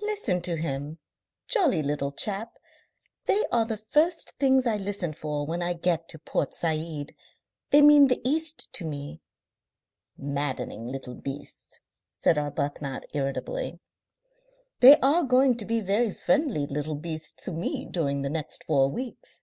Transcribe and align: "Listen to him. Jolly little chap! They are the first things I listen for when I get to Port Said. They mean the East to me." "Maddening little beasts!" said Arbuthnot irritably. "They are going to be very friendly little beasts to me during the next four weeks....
"Listen 0.00 0.40
to 0.42 0.56
him. 0.56 0.98
Jolly 1.48 1.82
little 1.82 2.12
chap! 2.12 2.52
They 3.24 3.42
are 3.50 3.64
the 3.64 3.76
first 3.76 4.36
things 4.38 4.64
I 4.64 4.76
listen 4.76 5.12
for 5.12 5.44
when 5.44 5.60
I 5.60 5.72
get 5.72 6.08
to 6.10 6.20
Port 6.20 6.54
Said. 6.54 7.16
They 7.70 7.82
mean 7.82 8.06
the 8.06 8.20
East 8.24 8.72
to 8.74 8.84
me." 8.84 9.22
"Maddening 10.16 10.86
little 10.86 11.16
beasts!" 11.16 11.80
said 12.12 12.38
Arbuthnot 12.38 13.06
irritably. 13.12 13.80
"They 14.78 15.00
are 15.00 15.24
going 15.24 15.56
to 15.56 15.64
be 15.64 15.80
very 15.80 16.12
friendly 16.12 16.68
little 16.68 16.94
beasts 16.94 17.32
to 17.42 17.50
me 17.50 17.86
during 17.86 18.22
the 18.22 18.30
next 18.30 18.62
four 18.62 18.88
weeks.... 18.88 19.42